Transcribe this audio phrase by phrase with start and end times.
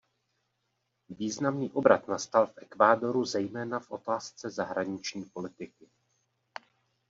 [1.09, 5.89] Významný obrat nastal v Ekvádoru zejména v otázce zahraniční politiky.